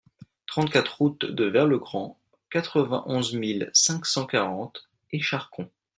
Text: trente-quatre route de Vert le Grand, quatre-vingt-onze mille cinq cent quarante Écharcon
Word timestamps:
trente-quatre 0.47 0.97
route 0.97 1.25
de 1.25 1.45
Vert 1.45 1.67
le 1.67 1.77
Grand, 1.77 2.19
quatre-vingt-onze 2.49 3.35
mille 3.35 3.69
cinq 3.71 4.07
cent 4.07 4.25
quarante 4.25 4.89
Écharcon 5.11 5.69